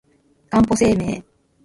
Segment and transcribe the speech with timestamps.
[0.49, 1.23] かんぽ生命